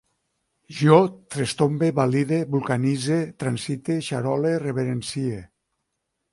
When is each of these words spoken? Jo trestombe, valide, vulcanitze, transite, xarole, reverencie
Jo 0.77 0.95
trestombe, 1.35 1.89
valide, 1.99 2.39
vulcanitze, 2.55 3.21
transite, 3.45 4.01
xarole, 4.11 4.57
reverencie 4.67 5.39